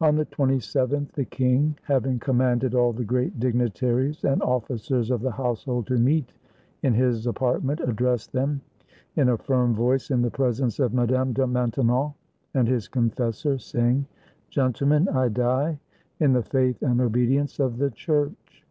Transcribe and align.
On 0.00 0.14
the 0.16 0.24
27th, 0.24 1.12
the 1.12 1.26
king, 1.26 1.76
having 1.82 2.18
commanded 2.18 2.74
all 2.74 2.94
the 2.94 3.04
great 3.04 3.38
dignitaries 3.38 4.24
and 4.24 4.40
officers 4.40 5.10
of 5.10 5.20
the 5.20 5.32
household 5.32 5.86
to 5.88 5.98
meet 5.98 6.32
in 6.82 6.94
his 6.94 7.26
apartment, 7.26 7.78
addressed 7.80 8.32
them 8.32 8.62
in 9.16 9.28
a 9.28 9.36
firm 9.36 9.74
voice, 9.74 10.10
in 10.10 10.22
the 10.22 10.30
presence 10.30 10.80
of 10.80 10.94
Madame 10.94 11.34
de 11.34 11.46
Maintenon 11.46 12.14
and 12.54 12.68
his 12.68 12.88
confessor, 12.88 13.58
saying, 13.58 14.06
—"Gentlemen, 14.58 15.10
I 15.10 15.28
die 15.28 15.78
in 16.20 16.32
the 16.32 16.42
faith 16.42 16.82
and 16.82 16.98
obedience 17.02 17.58
of 17.58 17.76
the 17.76 17.90
Church. 17.90 18.64